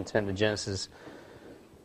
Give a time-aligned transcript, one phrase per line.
[0.00, 0.88] and turn to Genesis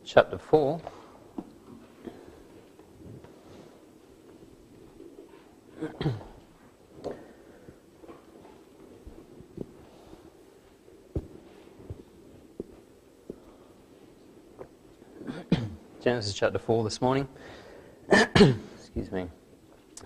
[0.02, 0.80] chapter 4.
[16.02, 17.28] Genesis chapter 4 this morning.
[18.10, 19.26] Excuse me.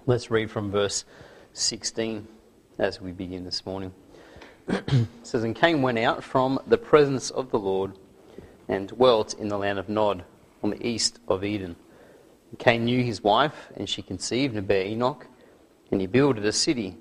[0.06, 1.04] Let's read from verse
[1.52, 2.26] 16
[2.76, 3.92] as we begin this morning.
[5.22, 7.92] says, And Cain went out from the presence of the Lord
[8.68, 10.24] and dwelt in the land of Nod
[10.62, 11.76] on the east of Eden.
[12.50, 15.26] And Cain knew his wife, and she conceived and bare Enoch,
[15.90, 16.96] and he builded a city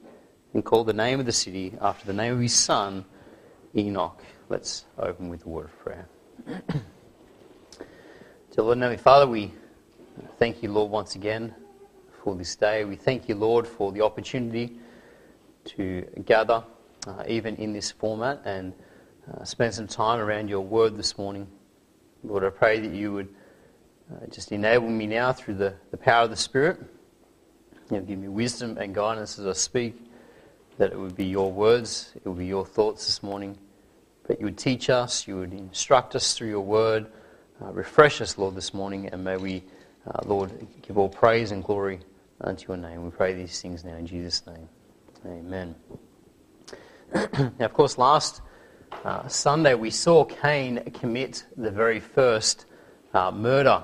[0.54, 3.06] and called the name of the city after the name of his son,
[3.76, 4.24] Enoch.
[4.50, 6.08] Let's open with a word of prayer.
[8.52, 9.54] Dear Lord Heavenly Father, we
[10.40, 11.54] thank you, Lord, once again
[12.24, 12.84] for this day.
[12.84, 14.80] We thank you, Lord, for the opportunity
[15.66, 16.64] to gather,
[17.10, 18.74] uh, even in this format, and
[19.32, 21.48] uh, spend some time around your word this morning.
[22.24, 23.34] Lord, I pray that you would
[24.12, 26.78] uh, just enable me now through the, the power of the Spirit.
[27.92, 29.96] You know, give me wisdom and guidance as I speak,
[30.78, 33.58] that it would be your words, it would be your thoughts this morning.
[34.28, 37.08] But you would teach us, you would instruct us through your word
[37.62, 39.64] uh, refresh us, Lord, this morning, and may we,
[40.08, 42.00] uh, Lord, give all praise and glory
[42.42, 43.04] unto your name.
[43.04, 44.70] We pray these things now in Jesus' name.
[45.26, 45.76] Amen.
[47.14, 48.42] Now, of course, last
[49.04, 52.66] uh, Sunday we saw Cain commit the very first
[53.14, 53.82] uh, murder.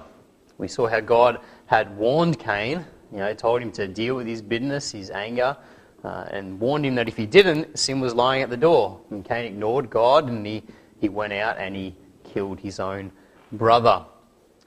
[0.57, 4.41] We saw how God had warned Cain, you know, told him to deal with his
[4.41, 5.57] bitterness, his anger,
[6.03, 9.01] uh, and warned him that if he didn't, sin was lying at the door.
[9.09, 10.63] And Cain ignored God and he,
[10.99, 13.11] he went out and he killed his own
[13.51, 14.05] brother.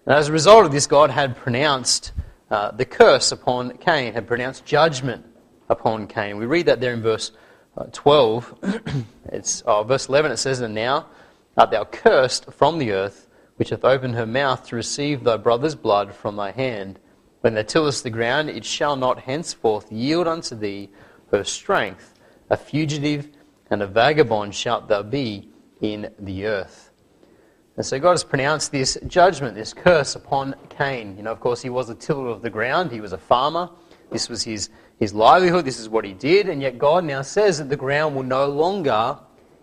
[0.04, 2.12] And as a result of this, God had pronounced
[2.50, 5.24] uh, the curse upon Cain, had pronounced judgment
[5.68, 6.38] upon Cain.
[6.38, 7.30] We read that there in verse
[7.92, 9.04] 12.
[9.32, 10.32] it's uh, verse 11.
[10.32, 11.06] It says, "And now
[11.56, 15.74] art thou cursed from the earth, which hath opened her mouth to receive thy brother's
[15.74, 16.98] blood from thy hand.
[17.40, 20.90] When thou tillest the ground, it shall not henceforth yield unto thee
[21.30, 22.14] her strength.
[22.50, 23.28] A fugitive
[23.70, 25.50] and a vagabond shalt thou be
[25.80, 26.88] in the earth."
[27.78, 31.16] And so God has pronounced this judgment, this curse upon Cain.
[31.16, 33.70] You know, of course, he was a tiller of the ground, he was a farmer.
[34.10, 36.48] This was his, his livelihood, this is what he did.
[36.48, 39.18] And yet God now says that the ground will no longer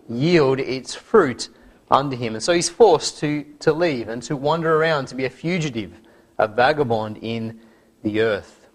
[0.08, 1.48] yield its fruit
[1.90, 2.34] unto him.
[2.34, 5.92] And so he's forced to, to leave and to wander around, to be a fugitive,
[6.38, 7.60] a vagabond in
[8.02, 8.68] the earth.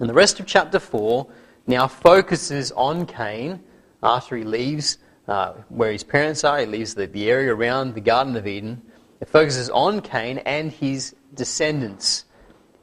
[0.00, 1.26] And the rest of chapter 4
[1.66, 3.62] now focuses on Cain
[4.02, 4.98] after he leaves
[5.28, 6.58] uh, where his parents are.
[6.58, 8.82] He leaves the, the area around the Garden of Eden.
[9.20, 12.24] It focuses on Cain and his descendants.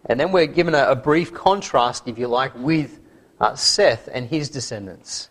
[0.07, 2.99] And then we're given a, a brief contrast, if you like, with
[3.39, 5.29] uh, Seth and his descendants.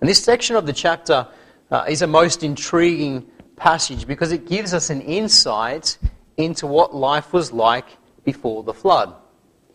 [0.00, 1.28] And this section of the chapter
[1.70, 3.26] uh, is a most intriguing
[3.56, 5.98] passage because it gives us an insight
[6.36, 7.86] into what life was like
[8.24, 9.14] before the flood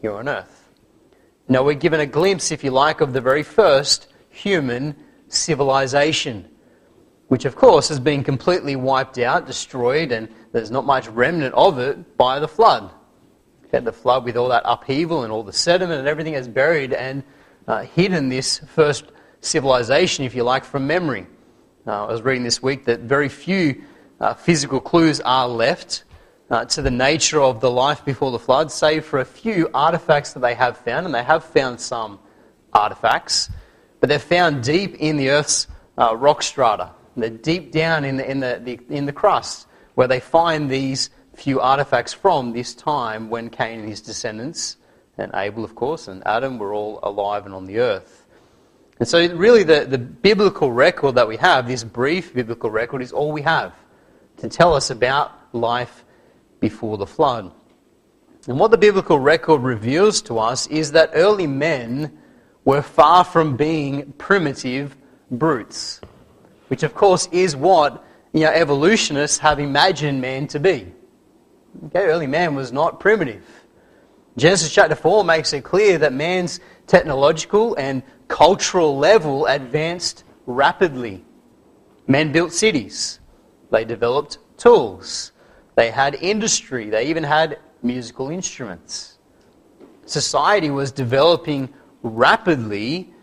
[0.01, 0.69] here on earth.
[1.49, 4.95] Now, we're given a glimpse, if you like, of the very first human
[5.27, 6.49] civilization
[7.33, 11.79] which of course has been completely wiped out, destroyed, and there's not much remnant of
[11.79, 12.91] it by the flood.
[13.73, 16.93] Had the flood with all that upheaval and all the sediment and everything has buried
[16.93, 17.23] and
[17.67, 19.05] uh, hidden this first
[19.41, 21.25] civilization, if you like, from memory.
[21.87, 23.81] Uh, I was reading this week that very few
[24.19, 26.03] uh, physical clues are left
[26.51, 30.33] uh, to the nature of the life before the flood, save for a few artifacts
[30.33, 32.19] that they have found, and they have found some
[32.73, 33.49] artifacts,
[33.99, 35.65] but they're found deep in the Earth's
[35.97, 36.91] uh, rock strata.
[37.17, 41.09] They're deep down in the, in the, the, in the crust where they find these
[41.35, 44.77] few artifacts from this time when Cain and his descendants,
[45.17, 48.25] and Abel, of course, and Adam were all alive and on the earth.
[48.99, 53.11] And so, really, the, the biblical record that we have, this brief biblical record, is
[53.11, 53.73] all we have
[54.37, 56.05] to tell us about life
[56.59, 57.51] before the flood.
[58.47, 62.17] And what the biblical record reveals to us is that early men
[62.65, 64.95] were far from being primitive
[65.29, 66.01] brutes
[66.73, 70.91] which of course is what you know, evolutionists have imagined man to be.
[71.95, 73.43] Early man was not primitive.
[74.37, 81.23] Genesis chapter 4 makes it clear that man's technological and cultural level advanced rapidly.
[82.07, 83.19] Men built cities,
[83.71, 85.31] they developed tools,
[85.75, 89.17] they had industry, they even had musical instruments.
[90.05, 91.69] Society was developing
[92.01, 93.13] rapidly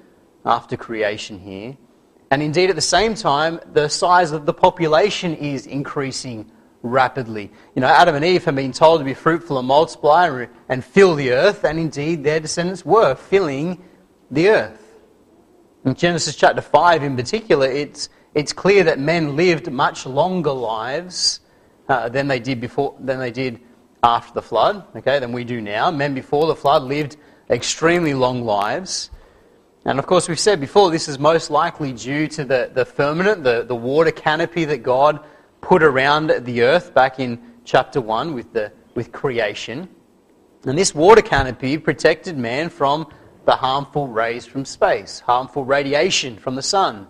[0.44, 1.76] after creation here,
[2.30, 6.50] and indeed, at the same time, the size of the population is increasing
[6.82, 7.50] rapidly.
[7.74, 11.14] You know, Adam and Eve have been told to be fruitful and multiply and fill
[11.14, 13.82] the earth, and indeed their descendants were filling
[14.30, 14.98] the earth.
[15.84, 21.40] In Genesis chapter 5 in particular, it's, it's clear that men lived much longer lives
[21.88, 23.60] uh, than they did before than they did
[24.02, 25.90] after the flood, okay, than we do now.
[25.90, 27.16] Men before the flood lived
[27.50, 29.10] extremely long lives.
[29.84, 33.42] And of course, we've said before, this is most likely due to the, the firmament,
[33.42, 35.24] the, the water canopy that God
[35.60, 39.88] put around the earth back in chapter 1 with, the, with creation.
[40.64, 43.06] And this water canopy protected man from
[43.44, 47.06] the harmful rays from space, harmful radiation from the sun,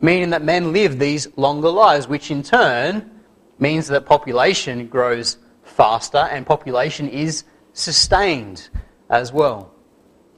[0.00, 3.10] meaning that men live these longer lives, which in turn
[3.58, 8.68] means that population grows faster and population is sustained
[9.10, 9.72] as well.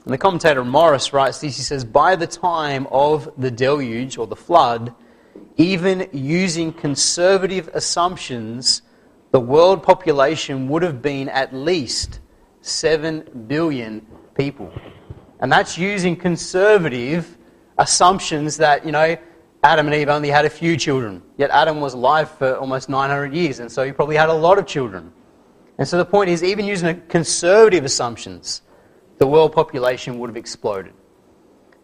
[0.05, 4.27] And the commentator Morris writes this he says, By the time of the deluge or
[4.27, 4.95] the flood,
[5.57, 8.83] even using conservative assumptions,
[9.33, 12.21] the world population would have been at least
[12.61, 14.73] 7 billion people.
[15.41, 17.37] And that's using conservative
[17.79, 19.17] assumptions that, you know,
[19.63, 21.23] Adam and Eve only had a few children.
[21.37, 24.59] Yet Adam was alive for almost 900 years, and so he probably had a lot
[24.59, 25.13] of children.
[25.79, 28.63] And so the point is, even using conservative assumptions,
[29.19, 30.95] the world population would have exploded.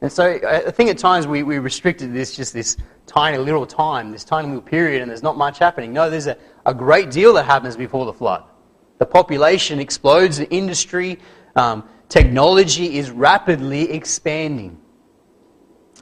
[0.02, 2.76] And so I think at times we, we restricted this just this
[3.06, 5.92] tiny little time, this tiny little period, and there's not much happening.
[5.92, 8.42] No, there's a, a great deal that happens before the flood.
[8.98, 11.20] The population explodes, the industry,
[11.54, 14.80] um, technology is rapidly expanding.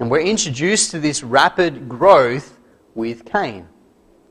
[0.00, 2.58] And we're introduced to this rapid growth
[2.94, 3.69] with Cain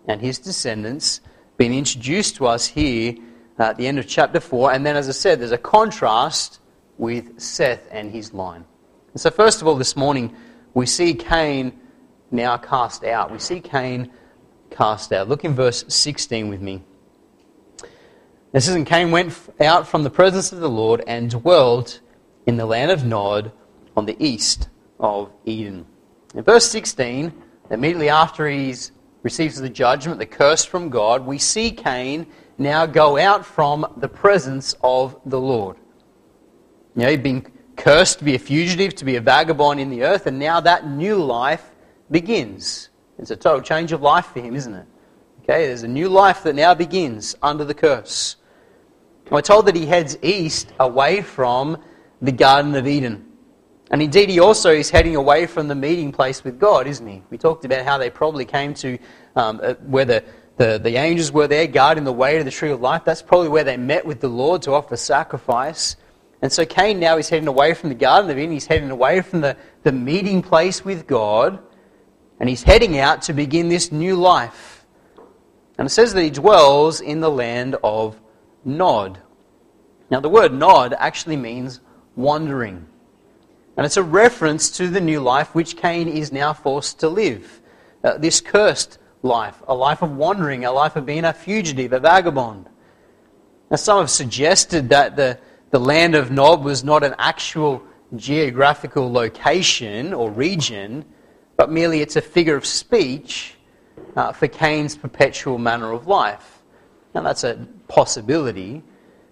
[0.07, 1.21] and his descendants
[1.57, 3.15] being introduced to us here
[3.59, 4.73] at the end of chapter 4.
[4.73, 6.59] And then, as I said, there's a contrast
[6.97, 8.65] with Seth and his line.
[9.13, 10.35] And so, first of all, this morning,
[10.73, 11.79] we see Cain
[12.31, 13.31] now cast out.
[13.31, 14.11] We see Cain
[14.69, 15.27] cast out.
[15.27, 16.83] Look in verse 16 with me.
[18.51, 22.01] This is, and Cain went out from the presence of the Lord and dwelt
[22.45, 23.51] in the land of Nod
[23.95, 24.69] on the east
[24.99, 25.85] of Eden.
[26.33, 27.31] In verse 16,
[27.69, 28.73] immediately after he
[29.21, 32.25] receives the judgment, the curse from God, we see Cain
[32.57, 35.77] now go out from the presence of the Lord.
[36.95, 37.45] You know, he'd been
[37.79, 40.87] cursed to be a fugitive, to be a vagabond in the earth, and now that
[40.87, 41.71] new life
[42.11, 42.89] begins.
[43.17, 44.85] It's a total change of life for him, isn't it?
[45.43, 48.35] Okay, there's a new life that now begins under the curse.
[49.31, 51.81] we're told that he heads east away from
[52.21, 53.25] the Garden of Eden.
[53.91, 57.23] And indeed, he also is heading away from the meeting place with God, isn't he?
[57.31, 58.99] We talked about how they probably came to
[59.35, 60.23] um, uh, where the,
[60.57, 63.03] the, the angels were there guarding the way to the tree of life.
[63.03, 65.95] That's probably where they met with the Lord to offer sacrifice.
[66.41, 68.51] And so Cain now is heading away from the Garden of Eden.
[68.51, 71.59] He's heading away from the, the meeting place with God.
[72.39, 74.85] And he's heading out to begin this new life.
[75.77, 78.19] And it says that he dwells in the land of
[78.63, 79.19] Nod.
[80.09, 81.81] Now, the word Nod actually means
[82.15, 82.85] wandering.
[83.75, 87.61] And it's a reference to the new life which Cain is now forced to live.
[88.03, 91.99] Uh, this cursed life, a life of wandering, a life of being a fugitive, a
[91.99, 92.67] vagabond.
[93.69, 95.37] Now, some have suggested that the,
[95.71, 97.81] the land of Nod was not an actual
[98.15, 101.05] geographical location or region,
[101.57, 103.55] but merely it's a figure of speech
[104.15, 106.63] uh, for Cain's perpetual manner of life.
[107.13, 108.81] Now, that's a possibility.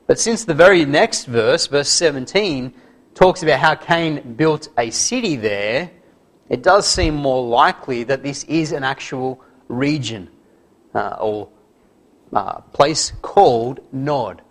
[0.06, 2.74] But since the very next verse, verse 17,
[3.16, 5.92] talks about how Cain built a city there,
[6.50, 10.30] it does seem more likely that this is an actual region
[10.94, 11.50] uh, or
[12.34, 14.42] uh, place called Nod.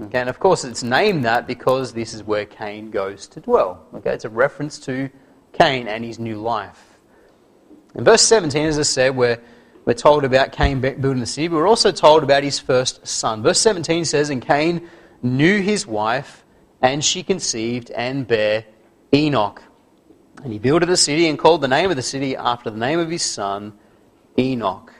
[0.00, 0.06] Mm.
[0.06, 3.86] Okay, and of course, it's named that because this is where Cain goes to dwell.
[3.94, 5.10] Okay, it's a reference to
[5.52, 6.98] Cain and his new life.
[7.94, 9.40] In verse 17, as I said, we're,
[9.84, 13.42] we're told about Cain building the city, but we're also told about his first son.
[13.42, 14.88] Verse 17 says, And Cain
[15.22, 16.44] knew his wife,
[16.82, 18.64] and she conceived and bare
[19.12, 19.62] Enoch.
[20.44, 23.00] And he built the city and called the name of the city after the name
[23.00, 23.76] of his son,
[24.38, 24.92] Enoch.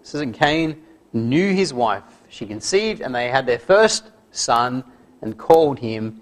[0.00, 0.82] It says, And Cain
[1.14, 2.02] knew his wife.
[2.28, 4.84] She conceived, and they had their first son
[5.22, 6.20] and called him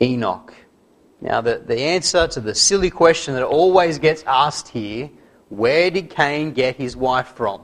[0.00, 0.54] Enoch.
[1.20, 5.10] Now, the, the answer to the silly question that always gets asked here
[5.48, 7.62] where did Cain get his wife from?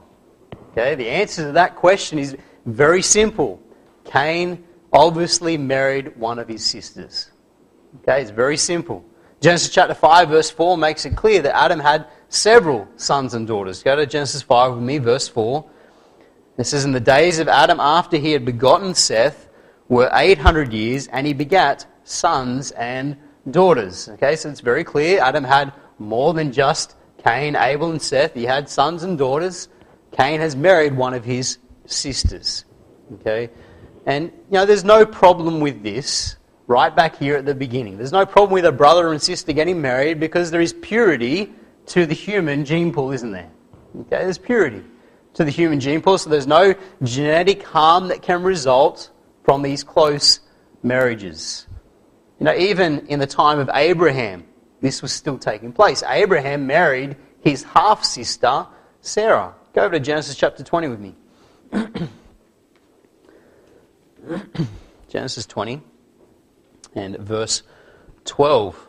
[0.71, 2.35] Okay, the answer to that question is
[2.65, 3.61] very simple.
[4.05, 7.31] Cain obviously married one of his sisters.
[8.01, 9.05] Okay, it's very simple.
[9.39, 13.83] Genesis chapter 5, verse 4 makes it clear that Adam had several sons and daughters.
[13.83, 15.63] Go to Genesis 5 with me, verse 4.
[16.57, 19.44] It says, In the days of Adam after he had begotten Seth,
[19.89, 23.17] were 800 years, and he begat sons and
[23.51, 24.09] daughters.
[24.09, 28.33] Okay, so it's very clear Adam had more than just Cain, Abel, and Seth.
[28.33, 29.69] He had sons and daughters.
[30.11, 32.65] Cain has married one of his sisters.
[33.15, 33.49] Okay,
[34.05, 36.37] and you know, there's no problem with this
[36.67, 37.97] right back here at the beginning.
[37.97, 41.53] There's no problem with a brother and sister getting married because there is purity
[41.87, 43.51] to the human gene pool, isn't there?
[44.01, 44.83] Okay, there's purity
[45.35, 46.73] to the human gene pool, so there's no
[47.03, 49.11] genetic harm that can result
[49.45, 50.39] from these close
[50.83, 51.67] marriages.
[52.39, 54.45] You know, even in the time of Abraham,
[54.81, 56.03] this was still taking place.
[56.05, 58.67] Abraham married his half sister,
[59.01, 59.53] Sarah.
[59.73, 61.15] Go over to Genesis chapter 20 with me.
[65.07, 65.81] Genesis 20
[66.95, 67.61] and verse
[68.25, 68.87] 12.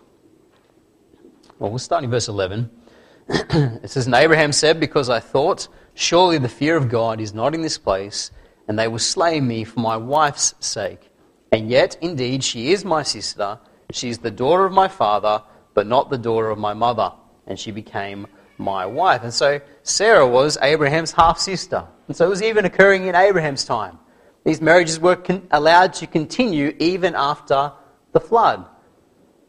[1.59, 2.71] Well, we'll start in verse 11.
[3.29, 7.55] it says, And Abraham said, Because I thought, surely the fear of God is not
[7.55, 8.31] in this place,
[8.69, 11.11] and they will slay me for my wife's sake.
[11.53, 13.59] And yet, indeed, she is my sister.
[13.93, 15.43] She is the daughter of my father,
[15.75, 17.13] but not the daughter of my mother.
[17.47, 18.27] And she became
[18.59, 19.23] my wife.
[19.23, 21.87] And so Sarah was Abraham's half sister.
[22.09, 23.99] And so it was even occurring in Abraham's time.
[24.45, 27.73] These marriages were con- allowed to continue even after
[28.13, 28.67] the flood.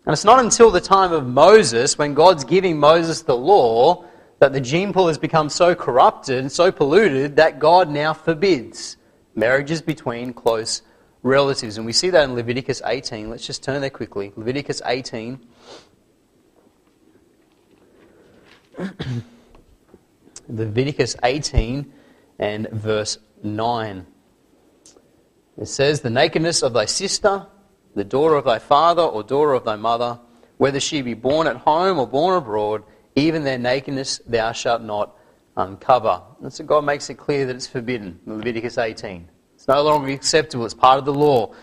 [0.05, 4.05] And it's not until the time of Moses, when God's giving Moses the law,
[4.39, 8.97] that the gene pool has become so corrupted and so polluted that God now forbids
[9.37, 10.81] marriages between close
[11.23, 11.77] relatives.
[11.77, 13.29] And we see that in Leviticus 18.
[13.29, 14.33] Let's just turn there quickly.
[14.35, 15.39] Leviticus 18.
[20.49, 21.93] Leviticus 18
[22.39, 24.05] and verse 9.
[25.57, 27.45] It says, The nakedness of thy sister,
[27.95, 30.19] the daughter of thy father or daughter of thy mother,
[30.57, 32.83] whether she be born at home or born abroad,
[33.15, 35.16] even their nakedness thou shalt not
[35.57, 36.21] uncover.
[36.41, 39.27] And so God makes it clear that it's forbidden Leviticus 18.
[39.55, 41.53] It's no longer acceptable, it's part of the law.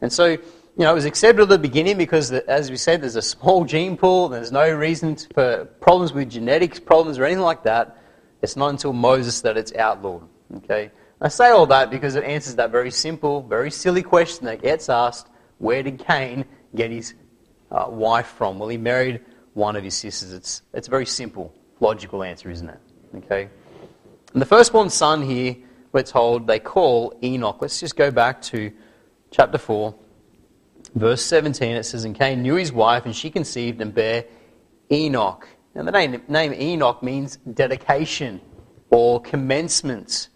[0.00, 0.40] And so, you
[0.78, 3.96] know, it was accepted at the beginning because, as we said, there's a small gene
[3.96, 7.98] pool, there's no reason for problems with genetics problems or anything like that.
[8.40, 10.26] It's not until Moses that it's outlawed.
[10.56, 10.90] Okay?
[11.20, 14.88] I say all that because it answers that very simple, very silly question that gets
[14.88, 15.28] asked
[15.58, 16.44] where did Cain
[16.74, 17.14] get his
[17.70, 18.58] uh, wife from?
[18.58, 19.20] Well, he married
[19.54, 20.32] one of his sisters.
[20.32, 22.80] It's, it's a very simple, logical answer, isn't it?
[23.16, 23.48] Okay?
[24.32, 25.56] And the firstborn son here,
[25.92, 27.58] we're told they call Enoch.
[27.60, 28.72] Let's just go back to
[29.30, 29.94] chapter 4,
[30.94, 31.76] verse 17.
[31.76, 34.24] It says, And Cain knew his wife, and she conceived and bare
[34.90, 35.46] Enoch.
[35.74, 38.40] Now, the name, name Enoch means dedication
[38.90, 40.28] or commencement.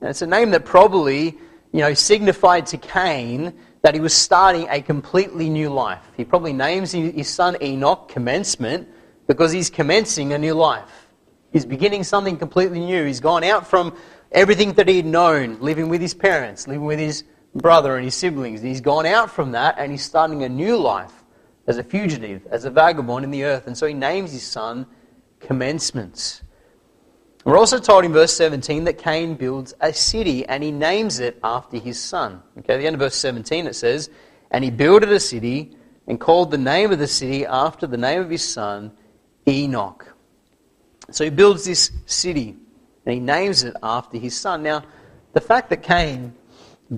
[0.00, 1.38] And it's a name that probably,
[1.72, 6.02] you know, signified to Cain that he was starting a completely new life.
[6.16, 8.88] He probably names his son Enoch commencement
[9.26, 11.03] because he's commencing a new life.
[11.54, 13.04] He's beginning something completely new.
[13.04, 13.96] He's gone out from
[14.32, 17.22] everything that he'd known, living with his parents, living with his
[17.54, 18.60] brother and his siblings.
[18.60, 21.12] He's gone out from that and he's starting a new life
[21.68, 23.68] as a fugitive, as a vagabond in the earth.
[23.68, 24.84] And so he names his son
[25.38, 26.42] Commencement.
[27.44, 31.38] We're also told in verse 17 that Cain builds a city and he names it
[31.44, 32.42] after his son.
[32.58, 34.10] Okay, at the end of verse 17 it says,
[34.50, 35.76] And he builded a city
[36.08, 38.90] and called the name of the city after the name of his son,
[39.46, 40.13] Enoch.
[41.10, 42.56] So he builds this city
[43.06, 44.62] and he names it after his son.
[44.62, 44.84] Now,
[45.32, 46.34] the fact that Cain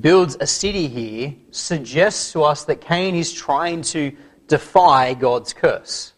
[0.01, 4.13] builds a city here suggests to us that Cain is trying to
[4.47, 6.13] defy God's curse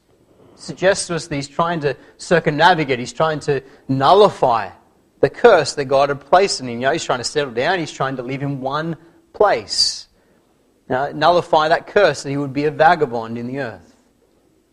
[0.59, 4.71] suggests to us that he's trying to circumnavigate, he's trying to nullify
[5.21, 6.75] the curse that God had placed in him.
[6.75, 8.97] You know, he's trying to settle down, he's trying to live in one
[9.33, 10.09] place.
[10.89, 13.95] Now, nullify that curse that he would be a vagabond in the earth.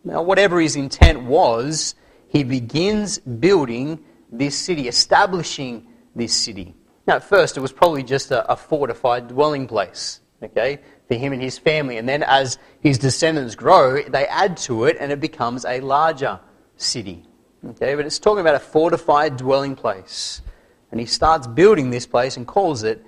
[0.04, 1.94] Now, whatever his intent was,
[2.36, 6.74] he begins building this city, establishing this city.
[7.06, 10.20] Now, at first, it was probably just a, a fortified dwelling place.
[10.42, 10.80] Okay?
[11.08, 11.98] for him and his family.
[11.98, 16.40] And then as his descendants grow, they add to it and it becomes a larger
[16.76, 17.24] city.
[17.64, 20.42] Okay, but it's talking about a fortified dwelling place.
[20.90, 23.04] And he starts building this place and calls it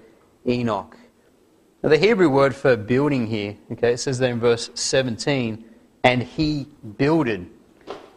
[0.47, 0.97] Enoch.
[1.83, 5.65] Now, the Hebrew word for building here, okay, it says there in verse 17,
[6.03, 6.67] and he
[6.97, 7.49] builded.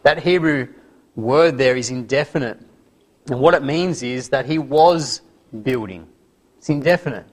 [0.01, 0.69] That Hebrew
[1.15, 2.59] word there is indefinite.
[3.29, 5.21] And what it means is that he was
[5.63, 6.07] building.
[6.57, 7.25] It's indefinite.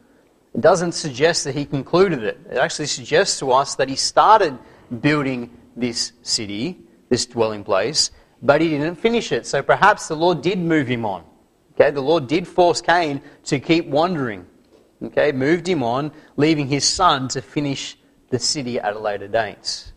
[0.54, 2.38] It doesn't suggest that he concluded it.
[2.50, 4.58] It actually suggests to us that he started
[5.00, 8.10] building this city, this dwelling place,
[8.42, 9.46] but he didn't finish it.
[9.46, 11.24] So perhaps the Lord did move him on.
[11.74, 14.46] Okay, the Lord did force Cain to keep wandering.
[15.02, 17.96] Okay, moved him on, leaving his son to finish
[18.30, 19.92] the city at a later date.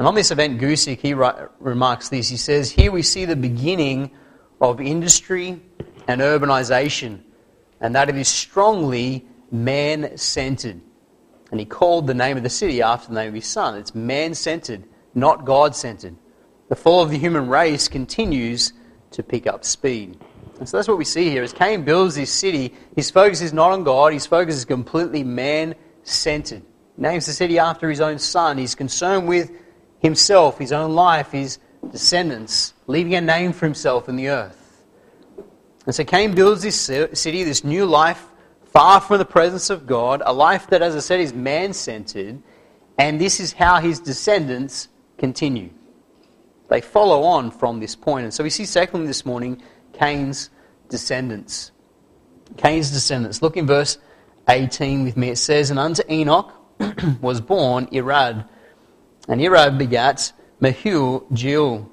[0.00, 2.26] And on this event, Gusick, he remarks this.
[2.26, 4.10] He says, Here we see the beginning
[4.58, 5.60] of industry
[6.08, 7.20] and urbanization,
[7.82, 10.80] and that it is strongly man centered.
[11.50, 13.76] And he called the name of the city after the name of his son.
[13.76, 16.16] It's man centered, not God centered.
[16.70, 18.72] The fall of the human race continues
[19.10, 20.18] to pick up speed.
[20.58, 21.42] And so that's what we see here.
[21.42, 25.24] As Cain builds this city, his focus is not on God, his focus is completely
[25.24, 26.62] man centered.
[26.96, 28.56] Names the city after his own son.
[28.56, 29.50] He's concerned with
[30.00, 31.58] himself, his own life, his
[31.90, 34.56] descendants, leaving a name for himself in the earth.
[35.86, 38.26] And so Cain builds this city, this new life,
[38.64, 42.42] far from the presence of God, a life that, as I said, is man centered.
[42.98, 44.88] And this is how his descendants
[45.18, 45.70] continue.
[46.68, 48.24] They follow on from this point.
[48.24, 50.50] And so we see, secondly, this morning, Cain's
[50.88, 51.72] descendants.
[52.56, 53.42] Cain's descendants.
[53.42, 53.98] Look in verse
[54.48, 55.30] 18 with me.
[55.30, 56.54] It says, And unto Enoch
[57.20, 58.48] was born Irad.
[59.30, 61.88] And Irad begat Mehujael.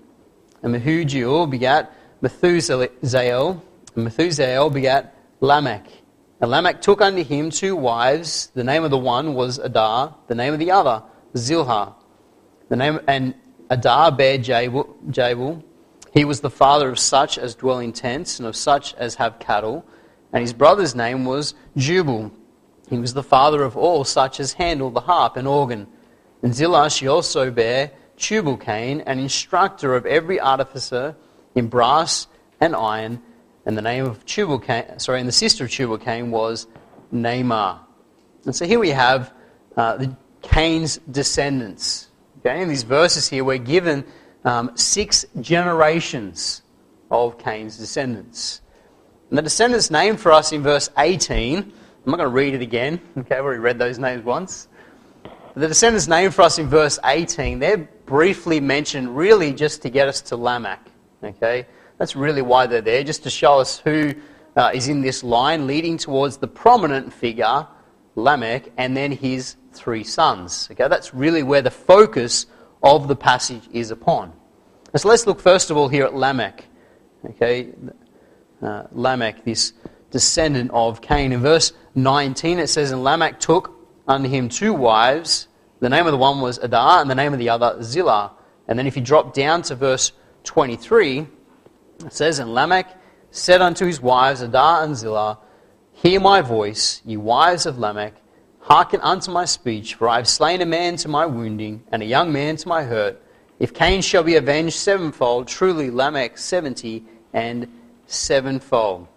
[0.64, 3.62] And Mehujael begat Methusael.
[3.96, 5.86] And Methusael begat Lamech.
[6.42, 8.52] And Lamech took unto him two wives.
[8.56, 11.04] The name of the one was Adah, the name of the other
[11.36, 11.94] Zillah.
[12.70, 13.36] The name and
[13.70, 15.64] Adah bare Jabal.
[16.14, 19.38] He was the father of such as dwell in tents and of such as have
[19.38, 19.86] cattle.
[20.34, 22.32] And his brother's name was Jubal.
[22.90, 25.86] He was the father of all such as handle the harp and organ.
[26.48, 31.14] And Zillah she also bare Tubal Cain, an instructor of every artificer
[31.56, 32.28] in brass
[32.62, 33.22] and iron
[33.66, 36.68] and the name of Tubal Cain, sorry, and the sister of Tubal Cain was
[37.14, 37.80] Naamah.
[38.46, 39.34] And so here we have
[39.76, 42.12] uh, the Cain's descendants.
[42.40, 44.06] Okay, in these verses here, we're given
[44.46, 46.62] um, six generations
[47.12, 48.62] of Cain's descendants.
[49.32, 51.72] And the descendants named for us in verse 18, I'm
[52.06, 53.02] not going to read it again.
[53.18, 54.70] Okay, I've already read those names once.
[55.58, 60.08] The descendants named for us in verse 18, they're briefly mentioned really just to get
[60.08, 60.86] us to Lamech.
[61.24, 61.66] Okay,
[61.98, 64.14] that's really why they're there, just to show us who
[64.56, 67.66] uh, is in this line leading towards the prominent figure,
[68.14, 70.68] Lamech, and then his three sons.
[70.72, 72.46] Okay, that's really where the focus
[72.84, 74.34] of the passage is upon.
[74.96, 76.66] so let's look first of all here at Lamech.
[77.26, 77.74] Okay,
[78.62, 79.74] uh, Lamech, this
[80.12, 81.32] descendant of Cain.
[81.32, 83.77] In verse 19 it says, And Lamech took
[84.08, 85.48] unto him two wives.
[85.80, 88.32] The name of the one was Adah, and the name of the other Zillah.
[88.68, 90.12] And then if you drop down to verse
[90.44, 91.28] 23,
[92.06, 92.88] it says, And Lamech
[93.32, 95.40] said unto his wives, Adah and Zillah,
[95.94, 98.14] Hear my voice, ye wives of Lamech,
[98.60, 102.06] hearken unto my speech, for I have slain a man to my wounding, and a
[102.06, 103.22] young man to my hurt.
[103.60, 107.68] If Cain shall be avenged sevenfold, truly Lamech seventy and
[108.06, 109.08] sevenfold.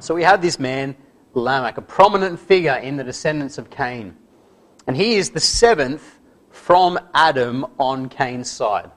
[0.00, 0.96] So we have this man,
[1.34, 4.16] Lamech, a prominent figure in the descendants of Cain.
[4.86, 6.18] And he is the seventh
[6.50, 8.90] from Adam on Cain's side.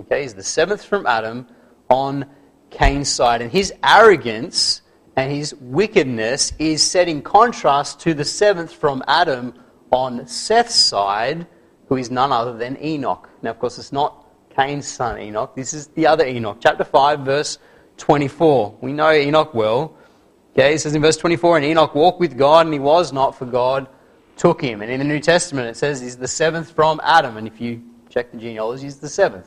[0.00, 1.46] Okay, he's the seventh from Adam
[1.88, 2.26] on
[2.70, 3.42] Cain's side.
[3.42, 4.82] And his arrogance
[5.16, 9.54] and his wickedness is set in contrast to the seventh from Adam
[9.90, 11.46] on Seth's side,
[11.88, 13.28] who is none other than Enoch.
[13.42, 15.56] Now, of course, it's not Cain's son Enoch.
[15.56, 16.58] This is the other Enoch.
[16.60, 17.58] Chapter 5, verse
[17.96, 18.78] 24.
[18.80, 19.97] We know Enoch well.
[20.58, 23.38] Okay, it says in verse 24, And Enoch walked with God, and he was not,
[23.38, 23.86] for God
[24.36, 24.82] took him.
[24.82, 27.36] And in the New Testament, it says he's the seventh from Adam.
[27.36, 29.46] And if you check the genealogy, he's the seventh.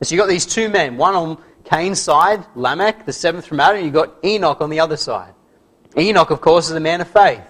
[0.00, 3.60] And so you've got these two men, one on Cain's side, Lamech, the seventh from
[3.60, 5.32] Adam, and you've got Enoch on the other side.
[5.96, 7.44] Enoch, of course, is a man of faith,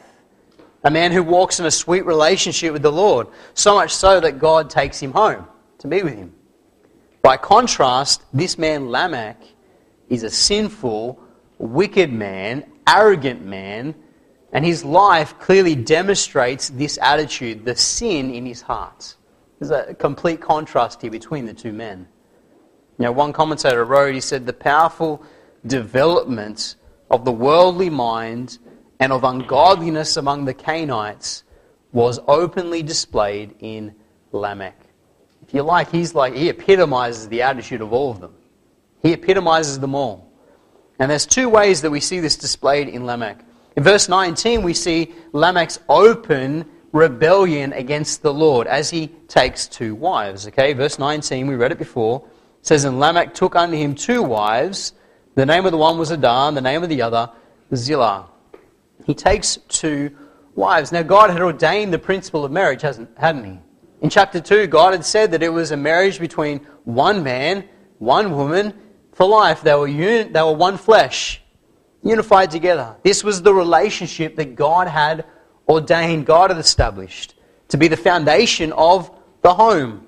[0.85, 4.39] a man who walks in a sweet relationship with the Lord, so much so that
[4.39, 5.47] God takes him home
[5.79, 6.35] to be with him.
[7.23, 9.43] By contrast, this man, Lamech,
[10.11, 11.19] is a sinful,
[11.57, 13.95] wicked man, arrogant man,
[14.53, 19.17] and his life clearly demonstrates this attitude, the sin in his heart.
[19.59, 22.09] There's a complete contrast here between the two men.
[22.99, 25.25] Now, one commentator wrote, he said, the powerful
[25.67, 26.77] development
[27.11, 28.59] of the worldly mind
[28.99, 31.43] and of ungodliness among the Cainites
[31.93, 33.95] was openly displayed in
[34.33, 34.79] Lamech.
[35.47, 38.35] If you like, he's like, he epitomizes the attitude of all of them.
[39.03, 40.30] He epitomizes them all.
[41.01, 43.43] And there's two ways that we see this displayed in Lamech.
[43.75, 49.95] In verse 19, we see Lamech's open rebellion against the Lord as he takes two
[49.95, 50.47] wives.
[50.49, 52.23] Okay, verse 19, we read it before.
[52.61, 54.93] It says, And Lamech took unto him two wives.
[55.37, 57.31] The name of the one was Adah, and the name of the other
[57.75, 58.29] Zillah.
[59.07, 60.15] He takes two
[60.55, 60.93] wives.
[60.93, 63.59] Now, God had ordained the principle of marriage, hasn't, hadn't he?
[64.03, 67.67] In chapter 2, God had said that it was a marriage between one man,
[67.99, 68.75] one woman,
[69.21, 69.61] for life.
[69.61, 71.43] They were, un- they were one flesh,
[72.03, 72.97] unified together.
[73.03, 75.27] This was the relationship that God had
[75.69, 77.35] ordained, God had established
[77.69, 79.11] to be the foundation of
[79.43, 80.07] the home.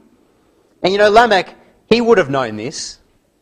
[0.83, 1.55] And you know, Lamech
[1.91, 3.01] he would have known this.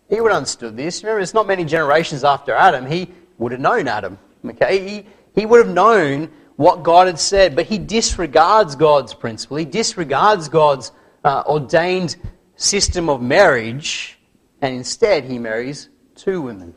[0.08, 1.04] He would have understood this.
[1.04, 2.84] Remember, it's not many generations after Adam.
[2.84, 4.18] He would have known Adam.
[4.44, 4.88] Okay?
[4.88, 5.06] He,
[5.36, 9.56] he would have known what God had said, but he disregards God's principle.
[9.56, 10.90] He disregards God's
[11.22, 12.16] uh, ordained
[12.56, 14.18] system of marriage,
[14.62, 16.74] and instead he marries two women,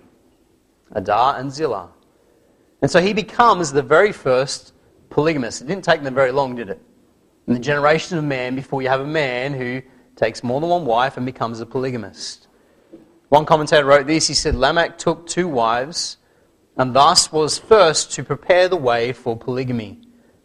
[0.93, 1.89] Adah and Zillah.
[2.81, 4.73] And so he becomes the very first
[5.09, 5.61] polygamist.
[5.61, 6.81] It didn't take them very long, did it?
[7.47, 9.81] In the generation of man, before you have a man who
[10.15, 12.47] takes more than one wife, and becomes a polygamist.
[13.29, 16.17] One commentator wrote this he said, Lamech took two wives.
[16.77, 20.01] and thus was first to prepare the way for polygamy,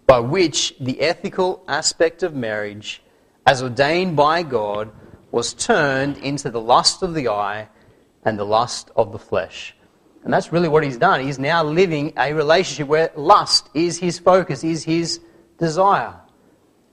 [0.06, 3.02] by which the ethical aspect of marriage,
[3.46, 4.90] as ordained by God,
[5.30, 7.68] was turned into the lust of the eye
[8.24, 9.74] and the lust of the flesh.
[10.24, 11.24] And that's really what he's done.
[11.24, 15.20] He's now living a relationship where lust is his focus, is his
[15.58, 16.14] desire.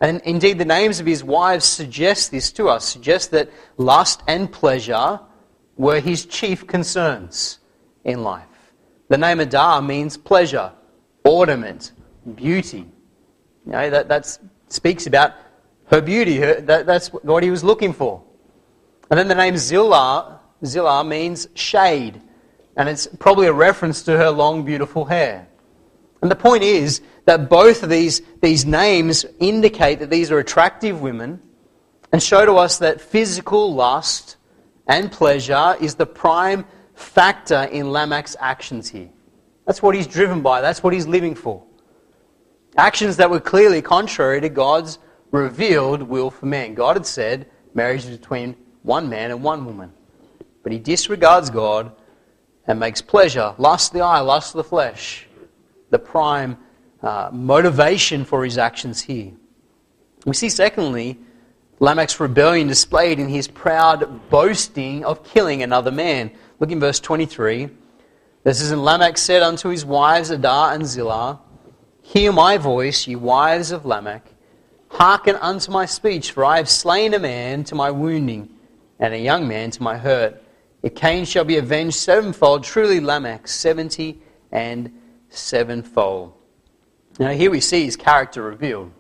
[0.02, 4.52] And indeed, the names of his wives suggest this to us, suggest that lust and
[4.52, 5.20] pleasure
[5.78, 7.60] were his chief concerns
[8.04, 8.46] in life.
[9.08, 10.72] The name Adah means pleasure,
[11.24, 11.92] ornament,
[12.36, 12.86] beauty.
[13.66, 15.34] You know, that that's, speaks about
[15.88, 16.38] her beauty.
[16.38, 18.24] Her, that, that's what he was looking for.
[19.10, 22.22] And then the name Zillah, Zillah means shade.
[22.76, 25.48] And it's probably a reference to her long, beautiful hair.
[26.22, 31.02] And the point is that both of these, these names indicate that these are attractive
[31.02, 31.42] women
[32.12, 34.38] and show to us that physical lust
[34.88, 39.10] and pleasure is the prime factor in Lamech's actions here.
[39.66, 41.64] That's what he's driven by, that's what he's living for.
[42.78, 45.00] Actions that were clearly contrary to God's
[45.32, 46.74] revealed will for man.
[46.74, 48.56] God had said marriage is between
[48.86, 49.92] one man and one woman.
[50.64, 51.92] But he disregards God
[52.68, 55.28] and makes pleasure, lust of the eye, lust of the flesh,
[55.90, 56.58] the prime
[57.02, 59.32] uh, motivation for his actions here.
[60.26, 61.20] We see, secondly,
[61.80, 66.32] Lamech's rebellion displayed in his proud boasting of killing another man.
[66.60, 67.70] Look in verse 23.
[68.44, 71.40] This is, And Lamech said unto his wives Adah and Zillah,
[72.02, 74.26] Hear my voice, ye wives of Lamech.
[74.90, 78.55] Hearken unto my speech, for I have slain a man to my wounding,
[79.00, 80.42] and a young man to my hurt.
[80.84, 84.92] If Cain shall be avenged sevenfold, truly Lamech seventy and
[85.30, 86.34] sevenfold.
[87.20, 88.92] Now, here we see his character revealed.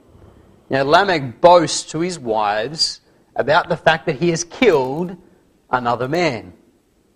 [0.69, 3.01] Now, Lamech boasts to his wives
[3.36, 5.15] about the fact that he has killed
[5.69, 6.53] another man,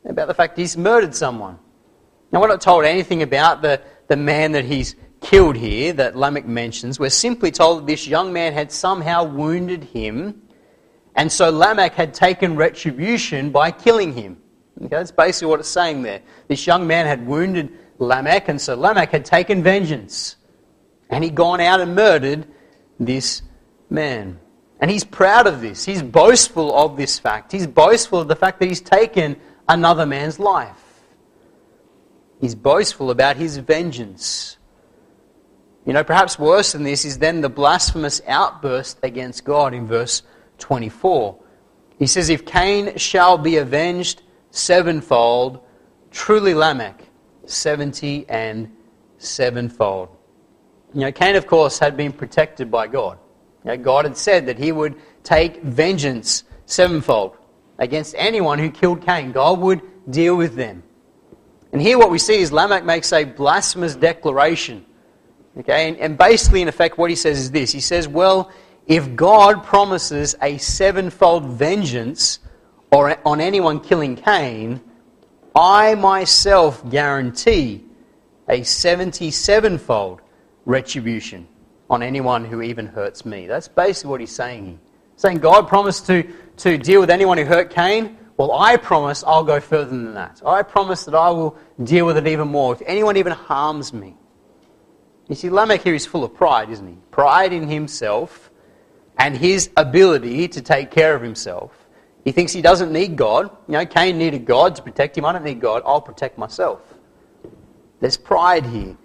[0.06, 1.58] about the fact he's murdered someone.
[2.32, 6.46] Now, we're not told anything about the, the man that he's killed here that Lamech
[6.46, 7.00] mentions.
[7.00, 10.44] We're simply told that this young man had somehow wounded him,
[11.20, 14.38] and so Lamech had taken retribution by killing him.
[14.78, 16.22] Okay, that's basically what it's saying there.
[16.48, 20.38] This young man had wounded Lamech, and so Lamech had taken vengeance.
[21.10, 22.48] And he'd gone out and murdered
[23.02, 23.42] this
[23.90, 24.40] man.
[24.80, 25.84] And he's proud of this.
[25.84, 27.52] He's boastful of this fact.
[27.52, 29.36] He's boastful of the fact that he's taken
[29.68, 31.04] another man's life.
[32.40, 34.56] He's boastful about his vengeance.
[35.86, 40.24] You know, perhaps worse than this is then the blasphemous outburst against God in verse
[40.60, 41.38] 24.
[41.98, 45.60] He says, If Cain shall be avenged sevenfold,
[46.12, 47.04] truly Lamech,
[47.46, 48.72] seventy and
[49.18, 50.10] sevenfold.
[50.94, 53.20] You know, Cain, of course, had been protected by God.
[53.64, 57.38] You know, God had said that he would take vengeance sevenfold
[57.78, 59.32] against anyone who killed Cain.
[59.32, 60.84] God would deal with them.
[61.72, 64.86] And here what we see is Lamech makes a blasphemous declaration.
[65.58, 68.52] Okay, and, and basically, in effect, what he says is this He says, Well,
[68.90, 72.40] if God promises a sevenfold vengeance
[72.92, 74.82] on anyone killing Cain,
[75.54, 77.86] I myself guarantee
[78.48, 80.22] a 77-fold
[80.66, 81.48] retribution
[81.88, 83.46] on anyone who even hurts me.
[83.46, 84.80] That's basically what he's saying.
[85.18, 86.24] Saying God promised to,
[86.58, 88.18] to deal with anyone who hurt Cain.
[88.38, 90.42] Well, I promise I'll go further than that.
[90.44, 92.74] I promise that I will deal with it even more.
[92.74, 94.16] If anyone even harms me.
[95.28, 96.98] You see, Lamech here is full of pride, isn't he?
[97.12, 98.49] Pride in himself
[99.20, 101.72] and his ability to take care of himself.
[102.24, 103.50] He thinks he doesn't need God.
[103.68, 105.26] You know, Cain needed God to protect him.
[105.26, 105.84] I don't need God.
[105.86, 106.82] I'll protect myself.
[108.00, 108.96] There's pride here.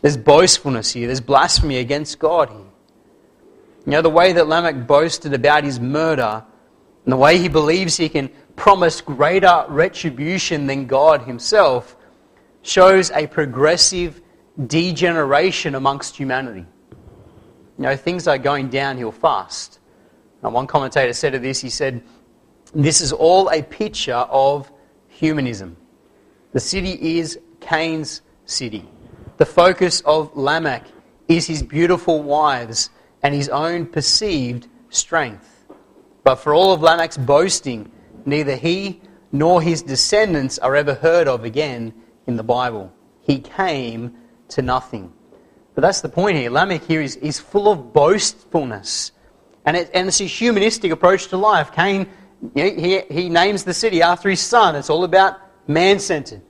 [0.00, 1.06] There's boastfulness here.
[1.06, 2.58] There's blasphemy against God here.
[3.86, 6.44] You know, the way that Lamech boasted about his murder
[7.04, 11.96] and the way he believes he can promise greater retribution than God himself
[12.62, 14.22] shows a progressive
[14.66, 16.64] degeneration amongst humanity.
[17.78, 19.80] You know, things are going downhill fast.
[20.42, 22.02] And one commentator said of this, he said,
[22.74, 24.70] This is all a picture of
[25.08, 25.76] humanism.
[26.52, 28.88] The city is Cain's city.
[29.38, 30.86] The focus of Lamech
[31.28, 32.90] is his beautiful wives
[33.22, 35.66] and his own perceived strength.
[36.22, 37.90] But for all of Lamech's boasting,
[38.24, 39.00] neither he
[39.32, 41.92] nor his descendants are ever heard of again
[42.26, 42.92] in the Bible.
[43.20, 44.14] He came
[44.48, 45.12] to nothing.
[45.74, 46.50] But that's the point here.
[46.50, 49.12] Lamech here is, is full of boastfulness.
[49.64, 51.72] And, it, and it's a humanistic approach to life.
[51.72, 52.08] Cain,
[52.54, 54.76] he, he names the city after his son.
[54.76, 56.42] It's all about man centered.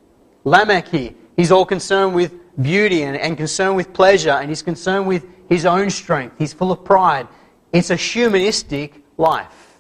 [0.45, 5.07] Lamech here, he's all concerned with beauty and, and concerned with pleasure, and he's concerned
[5.07, 6.37] with his own strength.
[6.39, 7.29] He's full of pride.
[7.73, 9.79] It's a humanistic life.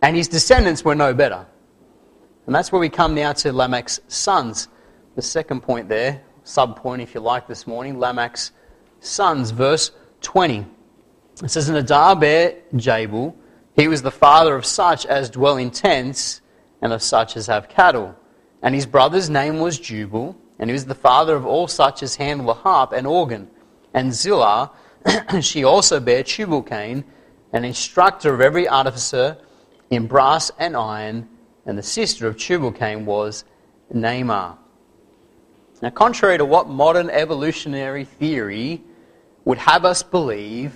[0.00, 1.46] And his descendants were no better.
[2.46, 4.68] And that's where we come now to Lamech's sons.
[5.14, 8.52] the second point there, sub point if you like this morning, Lamech's
[9.00, 9.90] sons, verse
[10.22, 10.66] 20.
[11.42, 13.36] It says, And Adah bare Jabal.
[13.74, 16.40] He was the father of such as dwell in tents
[16.82, 18.14] and of such as have cattle.
[18.62, 22.16] And his brother's name was Jubal, and he was the father of all such as
[22.16, 23.48] handle the harp and organ.
[23.94, 24.70] And Zillah,
[25.40, 27.04] she also bare Tubal-Cain,
[27.52, 29.38] an instructor of every artificer
[29.90, 31.28] in brass and iron,
[31.66, 33.44] and the sister of Tubal-Cain was
[33.92, 34.58] Naamah.
[35.82, 38.82] Now, contrary to what modern evolutionary theory
[39.44, 40.72] would have us believe,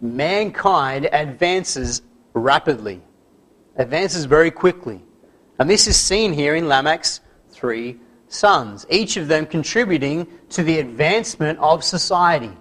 [0.00, 2.00] mankind advances
[2.32, 3.02] rapidly,
[3.76, 5.02] advances very quickly.
[5.58, 10.78] And this is seen here in Lamech's three sons, each of them contributing to the
[10.78, 12.52] advancement of society.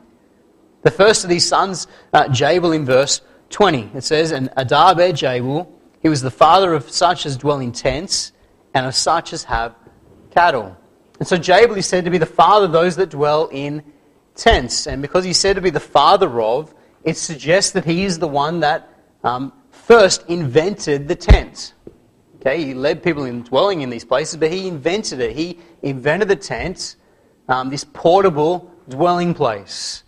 [0.83, 5.13] The first of these sons, uh, Jabal, in verse 20, it says, And Adah bare
[5.13, 8.33] Jabal, he was the father of such as dwell in tents,
[8.73, 9.75] and of such as have
[10.31, 10.77] cattle.
[11.19, 13.83] And so Jabal is said to be the father of those that dwell in
[14.35, 14.87] tents.
[14.87, 16.73] And because he's said to be the father of,
[17.03, 18.89] it suggests that he is the one that
[19.23, 21.73] um, first invented the tent.
[22.37, 25.35] Okay, he led people in dwelling in these places, but he invented it.
[25.35, 26.95] He invented the tent,
[27.47, 30.03] um, this portable dwelling place.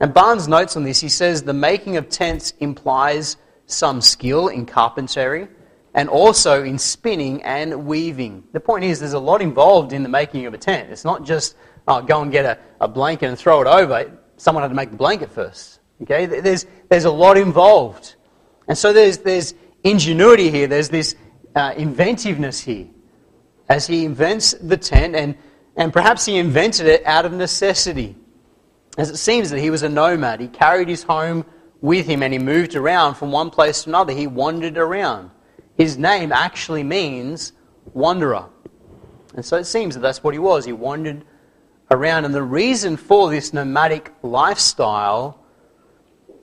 [0.00, 3.36] And Barnes notes on this, he says the making of tents implies
[3.66, 5.48] some skill in carpentry
[5.94, 8.44] and also in spinning and weaving.
[8.52, 10.90] The point is, there's a lot involved in the making of a tent.
[10.90, 11.54] It's not just
[11.86, 14.10] oh, go and get a, a blanket and throw it over.
[14.36, 15.80] Someone had to make the blanket first.
[16.02, 18.16] Okay, there's, there's a lot involved.
[18.66, 21.14] And so there's, there's ingenuity here, there's this
[21.54, 22.88] uh, inventiveness here
[23.68, 25.36] as he invents the tent, and,
[25.76, 28.16] and perhaps he invented it out of necessity.
[28.98, 31.44] As it seems that he was a nomad, he carried his home
[31.80, 34.12] with him and he moved around from one place to another.
[34.12, 35.30] He wandered around.
[35.82, 37.54] His name actually means
[37.92, 38.46] wanderer.
[39.34, 40.64] And so it seems that that's what he was.
[40.64, 41.24] He wandered
[41.90, 42.24] around.
[42.24, 45.44] And the reason for this nomadic lifestyle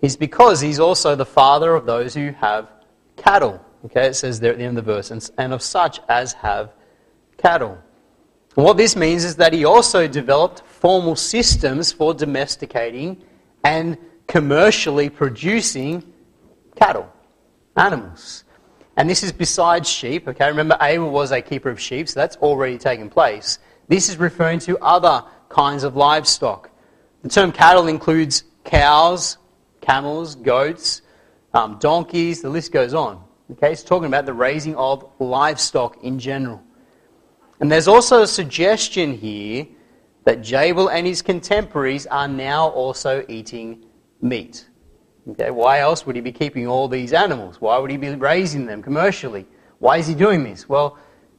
[0.01, 2.69] is because he's also the father of those who have
[3.15, 3.63] cattle.
[3.85, 6.73] Okay, it says there at the end of the verse, and, of such as have
[7.37, 7.77] cattle.
[8.57, 13.23] And what this means is that he also developed formal systems for domesticating
[13.63, 13.97] and
[14.27, 16.03] commercially producing
[16.75, 17.09] cattle,
[17.77, 18.43] animals.
[18.97, 20.27] And this is besides sheep.
[20.27, 23.59] Okay, remember Abel was a keeper of sheep, so that's already taken place.
[23.87, 26.69] This is referring to other kinds of livestock.
[27.23, 29.37] The term cattle includes cows,
[29.81, 31.01] camels, goats,
[31.53, 33.23] um, donkeys, the list goes on.
[33.51, 36.61] Okay, it's talking about the raising of livestock in general.
[37.59, 39.67] And there's also a suggestion here
[40.25, 43.85] that Jabal and his contemporaries are now also eating
[44.21, 44.68] meat.
[45.31, 47.59] Okay, why else would he be keeping all these animals?
[47.59, 49.45] Why would he be raising them commercially?
[49.79, 50.67] Why is he doing this?
[50.67, 50.97] Well,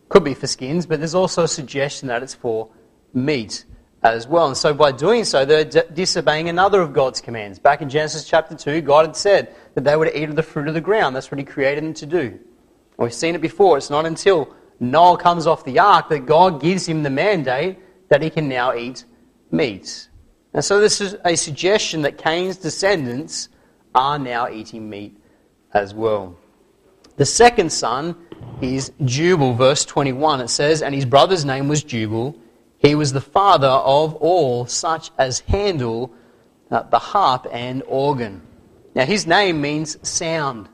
[0.08, 2.68] could be for skins, but there's also a suggestion that it's for
[3.14, 3.64] meat
[4.02, 4.46] as well.
[4.46, 7.58] And so by doing so, they're d- disobeying another of God's commands.
[7.58, 10.68] Back in Genesis chapter 2, God had said that they would eat of the fruit
[10.68, 11.14] of the ground.
[11.14, 12.18] That's what He created them to do.
[12.20, 12.40] And
[12.98, 13.76] we've seen it before.
[13.76, 18.22] It's not until Noah comes off the ark that God gives him the mandate that
[18.22, 19.04] he can now eat
[19.50, 20.08] meat.
[20.54, 23.49] And so this is a suggestion that Cain's descendants
[23.94, 25.16] are now eating meat
[25.72, 26.36] as well.
[27.16, 28.16] The second son
[28.60, 30.40] is Jubal, verse 21.
[30.40, 32.36] It says, And his brother's name was Jubal
[32.80, 36.14] he was the father of all such as handle
[36.70, 38.40] uh, the harp and organ.
[38.94, 40.68] Now, his name means sound.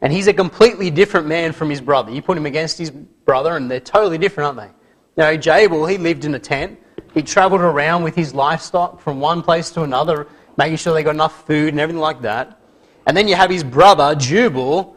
[0.00, 2.12] And he's a completely different man from his brother.
[2.12, 4.76] You put him against his brother, and they're totally different, aren't they?
[5.16, 6.78] Now, Jabal, he lived in a tent.
[7.14, 11.14] He travelled around with his livestock from one place to another, making sure they got
[11.14, 12.60] enough food and everything like that.
[13.06, 14.96] And then you have his brother, Jubal.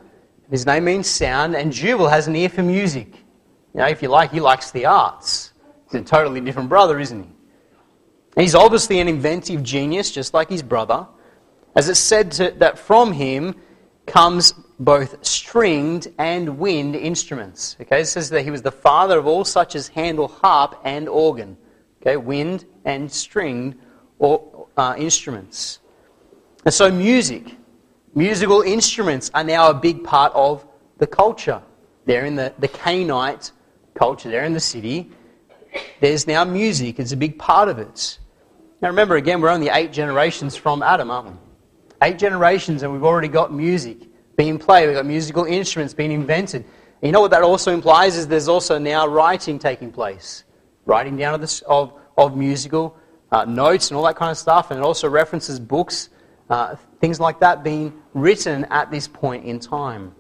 [0.50, 3.08] His name means sound, and Jubal has an ear for music.
[3.74, 5.54] You know, if you like, he likes the arts.
[5.92, 7.30] He's a totally different brother, isn't he?
[8.36, 11.08] And he's obviously an inventive genius, just like his brother.
[11.76, 13.56] As it's said to, that from him
[14.06, 17.76] comes both stringed and wind instruments.
[17.82, 21.10] Okay, it says that he was the father of all such as handle harp and
[21.10, 21.58] organ.
[22.02, 23.76] Okay, wind and stringed
[24.20, 24.40] or,
[24.78, 25.80] uh, instruments.
[26.66, 27.56] And so, music,
[28.14, 30.66] musical instruments are now a big part of
[30.98, 31.62] the culture.
[32.06, 33.52] They're in the, the Canaanite
[33.94, 35.12] culture, they're in the city,
[36.00, 37.00] there's now music.
[37.00, 38.20] It's a big part of it.
[38.82, 41.38] Now remember, again, we're only eight generations from Adam, aren't we?
[42.02, 43.98] Eight generations, and we've already got music
[44.36, 44.88] being played.
[44.88, 46.66] We've got musical instruments being invented.
[47.02, 50.44] You know what that also implies is there's also now writing taking place.
[50.86, 52.98] Writing down of, this, of, of musical
[53.32, 54.72] uh, notes and all that kind of stuff.
[54.72, 56.10] And it also references books,
[56.50, 60.14] uh, things like that being written at this point in time.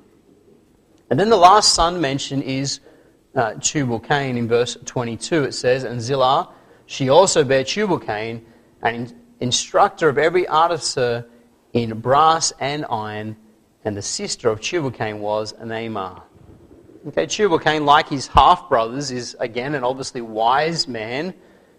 [1.09, 2.79] And then the last son mentioned is
[3.35, 5.43] uh, Tubal Cain in verse 22.
[5.43, 6.49] It says, And Zillah,
[6.85, 8.45] she also bare Tubal Cain,
[8.81, 11.25] an instructor of every artificer
[11.73, 13.35] in brass and iron,
[13.83, 16.23] and the sister of Tubal Cain was Naamah.
[17.07, 21.35] Okay, Tubal Cain, like his half brothers, is again an obviously wise man,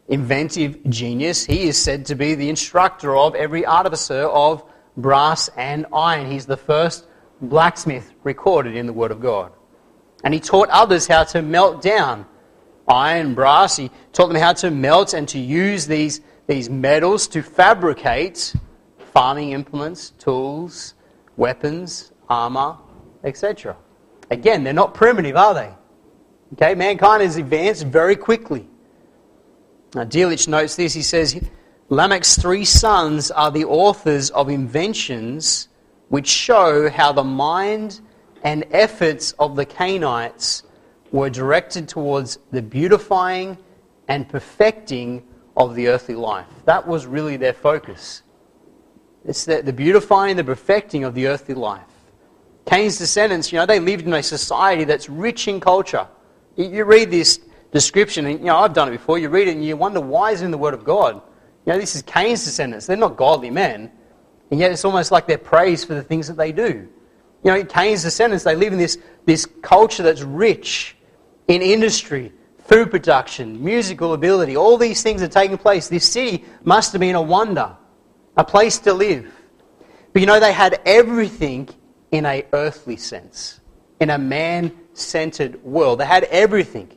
[0.09, 1.45] inventive genius.
[1.45, 4.65] He is said to be the instructor of every artificer of
[4.97, 6.31] brass and iron.
[6.31, 7.07] He's the first
[7.41, 9.53] blacksmith recorded in the Word of God.
[10.25, 12.27] And he taught others how to melt down
[12.89, 13.77] iron, brass.
[13.77, 18.55] He taught them how to melt and to use these, these metals to fabricate
[19.13, 20.95] farming implements, tools,
[21.37, 22.77] weapons, armor,
[23.25, 23.77] etc.
[24.31, 25.75] Again, they're not primitive, are they?
[26.55, 28.69] Okay, mankind has advanced very quickly.
[29.97, 30.93] Now, Delitzsch notes this.
[30.93, 31.41] He says,
[31.89, 35.69] Lamech's three sons are the authors of inventions
[36.11, 38.03] which show how the mind
[38.43, 40.65] and efforts of the Cainites
[41.13, 43.57] were directed towards the beautifying
[44.07, 46.47] and perfecting of the earthly life.
[46.67, 48.23] That was really their focus.
[49.25, 51.81] It's the, the beautifying, the perfecting of the earthly life.
[52.67, 56.07] Cain's descendants, you know, they lived in a society that's rich in culture.
[56.55, 57.41] You, you read this
[57.73, 59.19] description, and you know, I've done it before.
[59.19, 61.21] You read it and you wonder why is it in the Word of God?
[61.65, 62.87] You know, this is Cain's descendants.
[62.87, 63.91] They're not godly men.
[64.51, 66.89] And yet it's almost like they're praised for the things that they do.
[67.43, 70.97] You know, Cain's descendants, they live in this, this culture that's rich
[71.49, 74.57] in industry, food production, musical ability.
[74.57, 75.89] All these things are taking place.
[75.89, 77.77] This city must have been a wonder,
[78.37, 79.33] a place to live.
[80.13, 81.69] But you know, they had everything
[82.11, 83.61] in a earthly sense,
[84.01, 86.01] in a man-centered world.
[86.01, 86.91] They had everything,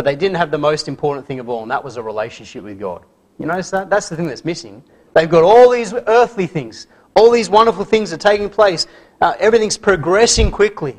[0.00, 2.64] but they didn't have the most important thing of all, and that was a relationship
[2.64, 3.04] with God.
[3.38, 3.90] You notice that?
[3.90, 4.82] That's the thing that's missing.
[5.12, 8.86] They've got all these earthly things, all these wonderful things are taking place.
[9.20, 10.96] Uh, everything's progressing quickly,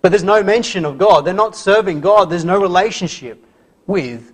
[0.00, 1.26] but there's no mention of God.
[1.26, 2.30] They're not serving God.
[2.30, 3.44] There's no relationship
[3.86, 4.32] with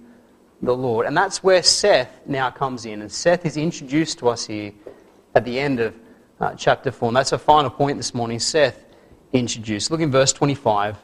[0.63, 1.07] the Lord.
[1.07, 3.03] And that's where Seth now comes in.
[3.03, 4.71] And Seth is introduced to us here
[5.35, 5.99] at the end of
[6.39, 7.09] uh, chapter 4.
[7.09, 8.39] And that's our final point this morning.
[8.39, 8.79] Seth
[9.33, 9.91] introduced.
[9.91, 10.99] Look in verse 25.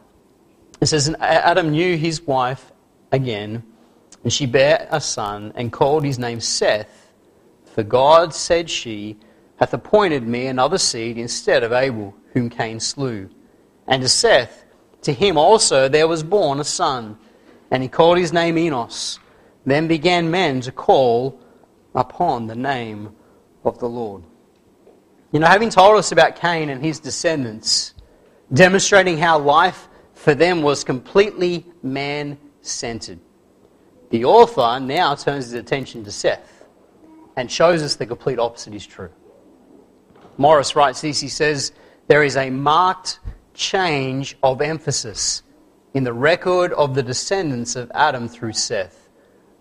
[0.80, 2.70] It says, Adam knew his wife
[3.12, 3.62] again,
[4.22, 7.10] and she bare a son, and called his name Seth.
[7.64, 9.16] For God, said she,
[9.56, 13.28] hath appointed me another seed instead of Abel, whom Cain slew.
[13.86, 14.64] And to Seth,
[15.02, 17.18] to him also there was born a son,
[17.70, 19.18] and he called his name Enos.
[19.64, 21.40] Then began men to call
[21.94, 23.14] upon the name
[23.64, 24.24] of the Lord.
[25.32, 27.94] You know, having told us about Cain and his descendants,
[28.52, 33.18] demonstrating how life for them was completely man centered,
[34.10, 36.66] the author now turns his attention to Seth
[37.36, 39.10] and shows us the complete opposite is true.
[40.36, 41.72] Morris writes this he says,
[42.08, 43.20] There is a marked
[43.54, 45.42] change of emphasis
[45.94, 49.08] in the record of the descendants of Adam through Seth.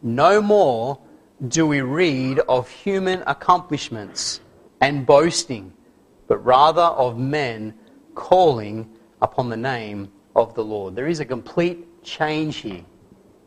[0.02, 1.00] No more
[1.48, 4.42] do we read of human accomplishments
[4.82, 5.74] and boasting,
[6.28, 7.74] but rather of men
[8.16, 8.90] calling
[9.22, 10.96] upon the name of the Lord.
[10.96, 12.84] There is a complete change here.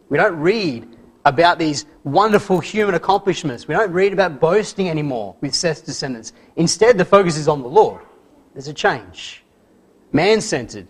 [0.09, 3.69] We don't read about these wonderful human accomplishments.
[3.69, 6.33] We don't read about boasting anymore with Seth's descendants.
[6.57, 8.03] Instead, the focus is on the Lord.
[8.55, 9.43] There's a change.
[10.13, 10.89] Man centered,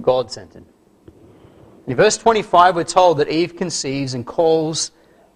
[0.00, 0.64] God centered.
[1.86, 4.90] In verse 25, we're told that Eve conceives and calls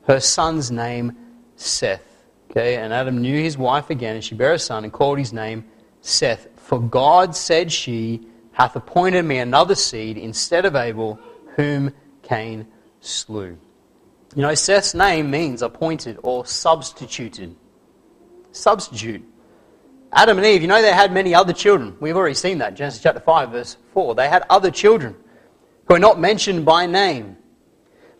[0.07, 1.17] her son's name
[1.57, 2.03] Seth.
[2.51, 5.33] Okay, and Adam knew his wife again, and she bare a son and called his
[5.33, 5.65] name
[6.01, 6.49] Seth.
[6.57, 11.19] For God, said she, hath appointed me another seed instead of Abel,
[11.57, 11.93] whom
[12.23, 12.67] Cain
[13.01, 13.59] slew.
[14.35, 17.57] You know, Seth's name means appointed or substituted.
[18.53, 19.25] Substitute.
[20.13, 21.97] Adam and Eve, you know, they had many other children.
[22.01, 24.15] We've already seen that, Genesis chapter 5, verse 4.
[24.15, 25.17] They had other children
[25.89, 27.37] who are not mentioned by name.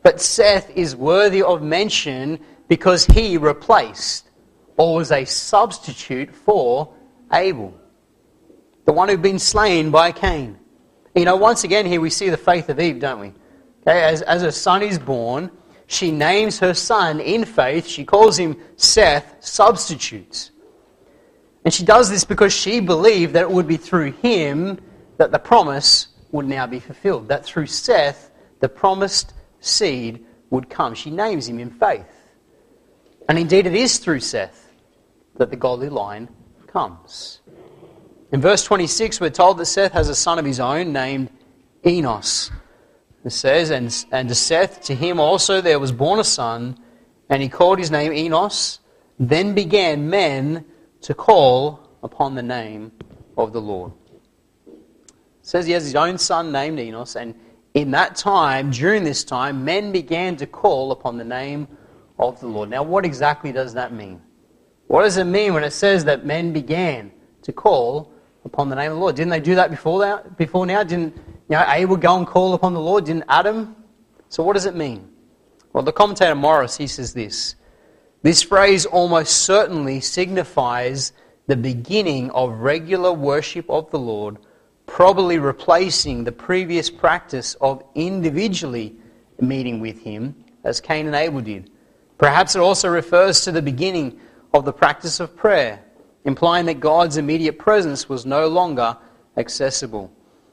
[0.03, 4.31] But Seth is worthy of mention because he replaced
[4.77, 6.93] or was a substitute for
[7.33, 7.75] Abel,
[8.85, 10.59] the one who'd been slain by Cain.
[11.17, 13.33] You know, once again, here we see the faith of Eve, don't we?
[13.81, 15.51] Okay, as, as a son is born,
[15.87, 17.87] she names her son in faith.
[17.87, 20.51] She calls him Seth, substitutes.
[21.65, 24.79] And she does this because she believed that it would be through him
[25.17, 27.29] that the promise would now be fulfilled.
[27.29, 28.31] That through Seth,
[28.61, 30.95] the promised seed would come.
[30.95, 32.05] She names him in faith.
[33.29, 34.71] And indeed, it is through Seth
[35.37, 36.29] that the godly line
[36.67, 37.41] comes.
[38.33, 41.31] In verse 26, we're told that Seth has a son of his own named
[41.87, 42.51] Enos.
[43.25, 46.77] It says, and, and to Seth, to him also there was born a son,
[47.29, 48.81] and he called his name Enos.
[49.19, 50.65] Then began men
[51.03, 52.91] to call upon the name
[53.37, 53.93] of the Lord.
[54.67, 54.75] It
[55.43, 57.35] says he has his own son named Enos, and
[57.75, 61.69] in that time, during this time, men began to call upon the name
[62.19, 62.71] of the Lord.
[62.71, 64.21] Now, what exactly does that mean?
[64.89, 67.13] What does it mean when it says that men began
[67.43, 68.13] to call
[68.47, 69.17] upon the name of the Lord?
[69.17, 70.83] Didn't they do that before, that, before now?
[70.83, 73.05] Didn't you know, Abel go and call upon the Lord?
[73.05, 73.77] Didn't Adam?
[74.31, 75.09] So, what does it mean?
[75.73, 77.57] Well, the commentator Morris, he says this.
[78.23, 81.13] This phrase almost certainly signifies
[81.47, 84.39] the beginning of regular worship of the Lord,
[84.87, 88.97] probably replacing the previous practice of individually
[89.41, 90.35] meeting with Him,
[90.65, 91.71] as Cain and Abel did.
[92.19, 94.19] Perhaps it also refers to the beginning
[94.55, 95.85] of the practice of prayer,
[96.27, 98.97] implying that God's immediate presence was no longer
[99.37, 100.13] accessible.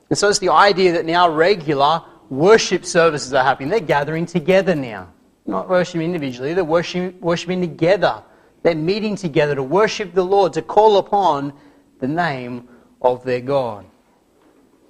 [0.09, 3.69] And so it's the idea that now regular worship services are happening.
[3.69, 5.11] They're gathering together now.
[5.45, 8.24] Not worshiping individually, they're worshiping, worshiping together.
[8.61, 11.51] They're meeting together to worship the Lord, to call upon
[11.99, 12.69] the name
[13.01, 13.86] of their God.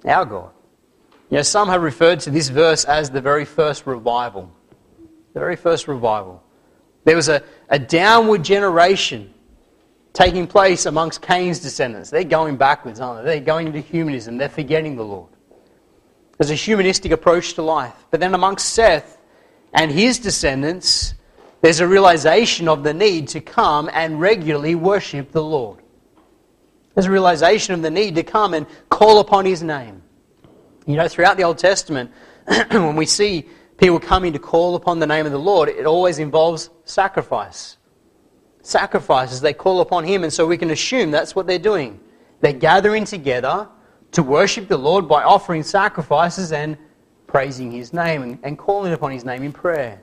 [0.04, 0.50] Our God.
[1.30, 4.52] You know, some have referred to this verse as the very first revival.
[5.32, 6.40] The very first revival.
[7.04, 9.33] There was a, a downward generation
[10.14, 12.08] taking place amongst Cain's descendants.
[12.08, 13.34] They're going backwards, aren't they?
[13.38, 14.38] They're going into humanism.
[14.38, 15.28] They're forgetting the Lord.
[16.38, 17.94] There's a humanistic approach to life.
[18.10, 19.18] But then amongst Seth
[19.72, 21.14] and his descendants,
[21.60, 25.80] there's a realization of the need to come and regularly worship the Lord.
[26.94, 30.02] There's a realization of the need to come and call upon his name.
[30.86, 32.12] You know, throughout the Old Testament,
[32.70, 33.48] when we see
[33.78, 37.78] people coming to call upon the name of the Lord, it always involves sacrifice.
[38.66, 42.00] Sacrifices, they call upon Him, and so we can assume that's what they're doing.
[42.40, 43.68] They're gathering together
[44.12, 46.76] to worship the Lord by offering sacrifices and
[47.26, 50.02] praising His name and, and calling upon His name in prayer.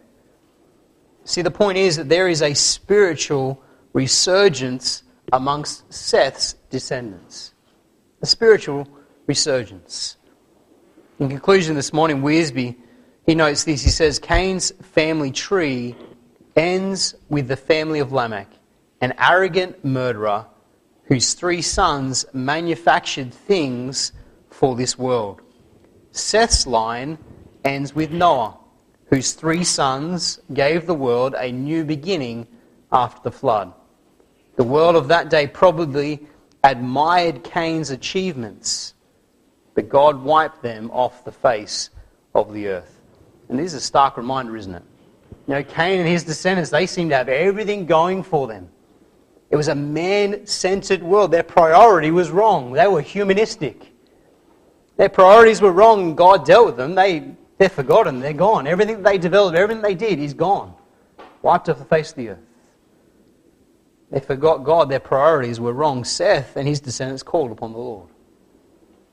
[1.24, 3.62] See, the point is that there is a spiritual
[3.94, 5.04] resurgence
[5.34, 7.54] amongst Seth's descendants.
[8.22, 8.88] A spiritual
[9.28, 10.18] resurgence.
[11.20, 12.76] In conclusion, this morning, Wiersbe
[13.26, 13.84] he notes this.
[13.84, 15.96] He says, Cain's family tree
[16.56, 18.48] ends with the family of Lamech,
[19.02, 20.46] an arrogant murderer
[21.06, 24.12] whose three sons manufactured things
[24.50, 25.42] for this world.
[26.12, 27.18] Seth's line
[27.64, 28.58] ends with Noah,
[29.08, 32.48] whose three sons gave the world a new beginning
[32.92, 33.74] after the flood.
[34.56, 36.28] The world of that day probably
[36.64, 38.94] admired Cain's achievements,
[39.74, 41.90] but God wiped them off the face
[42.36, 43.02] of the earth.
[43.50, 44.84] And this is a stark reminder, isn't it?
[45.48, 48.70] You know, Cain and his descendants, they seem to have everything going for them.
[49.50, 51.32] It was a man centered world.
[51.32, 52.72] Their priority was wrong.
[52.72, 53.92] They were humanistic.
[54.98, 56.96] Their priorities were wrong, God dealt with them.
[56.96, 58.20] They, they're forgotten.
[58.20, 58.68] They're gone.
[58.68, 60.74] Everything they developed, everything they did is gone.
[61.42, 62.40] Wiped off the face of the earth.
[64.12, 64.90] They forgot God.
[64.90, 66.04] Their priorities were wrong.
[66.04, 68.10] Seth and his descendants called upon the Lord.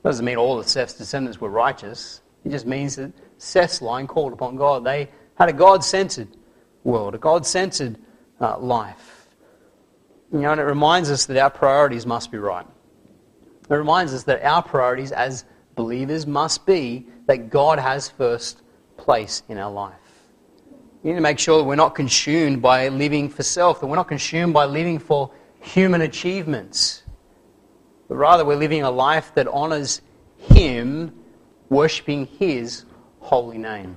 [0.03, 2.21] Doesn't mean all of Seth's descendants were righteous.
[2.45, 4.85] It just means that Seth's line called upon God.
[4.85, 5.09] They
[5.39, 6.27] had a God centered
[6.83, 7.97] world, a God centered
[8.41, 9.27] uh, life.
[10.31, 12.65] You know, and it reminds us that our priorities must be right.
[13.69, 18.61] It reminds us that our priorities as believers must be that God has first
[18.97, 19.95] place in our life.
[21.03, 23.95] We need to make sure that we're not consumed by living for self, that we're
[23.95, 25.31] not consumed by living for
[25.61, 27.03] human achievements,
[28.09, 30.01] but rather we're living a life that honours
[30.37, 31.13] Him,
[31.69, 32.83] worshipping His
[33.19, 33.95] holy name.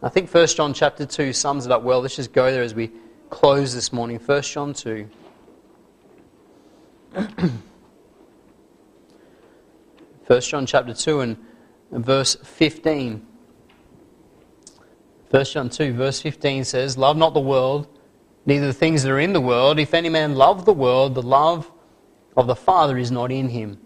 [0.00, 2.00] I think 1 John chapter 2 sums it up well.
[2.00, 2.92] Let's just go there as we
[3.30, 4.20] close this morning.
[4.20, 5.08] 1 John 2.
[10.28, 11.36] 1 John chapter 2 and
[11.90, 13.26] verse 15.
[15.30, 17.88] 1 John 2, verse 15 says, Love not the world,
[18.46, 19.80] neither the things that are in the world.
[19.80, 21.72] If any man love the world, the love
[22.36, 23.80] of the Father is not in him.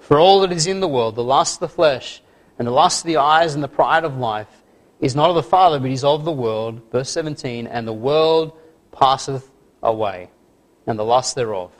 [0.00, 2.20] For all that is in the world, the lust of the flesh,
[2.58, 4.61] and the lust of the eyes and the pride of life
[5.02, 6.80] is not of the Father, but is of the world.
[6.90, 8.56] Verse 17, and the world
[8.92, 9.50] passeth
[9.82, 10.30] away,
[10.86, 11.72] and the lust thereof.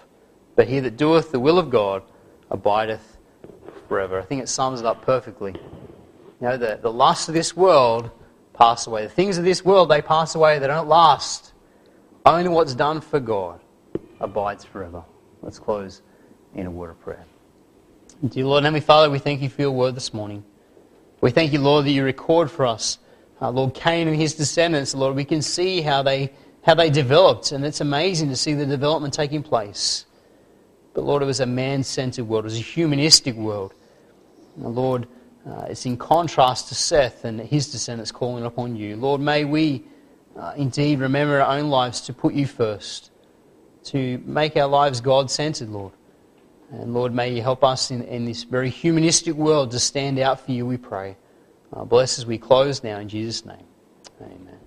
[0.56, 2.02] But he that doeth the will of God
[2.50, 3.16] abideth
[3.88, 4.18] forever.
[4.18, 5.52] I think it sums it up perfectly.
[5.52, 8.10] You know, the, the lust of this world
[8.54, 9.04] pass away.
[9.04, 10.58] The things of this world, they pass away.
[10.58, 11.52] They don't last.
[12.26, 13.60] Only what's done for God
[14.20, 15.04] abides forever.
[15.42, 16.02] Let's close
[16.54, 17.24] in a word of prayer.
[18.26, 20.44] Dear Lord and Heavenly Father, we thank you for your word this morning.
[21.20, 22.98] We thank you, Lord, that you record for us,
[23.42, 24.94] uh, Lord, Cain and his descendants.
[24.94, 26.32] Lord, we can see how they,
[26.62, 30.06] how they developed, and it's amazing to see the development taking place.
[30.94, 33.74] But Lord, it was a man centered world, it was a humanistic world.
[34.56, 35.08] And Lord,
[35.48, 38.94] uh, it's in contrast to Seth and his descendants calling upon you.
[38.94, 39.82] Lord, may we
[40.38, 43.10] uh, indeed remember our own lives to put you first,
[43.84, 45.92] to make our lives God centered, Lord.
[46.70, 50.40] And Lord, may you help us in, in this very humanistic world to stand out
[50.40, 51.16] for you, we pray.
[51.72, 53.66] Uh, bless as we close now in Jesus' name.
[54.20, 54.61] Amen.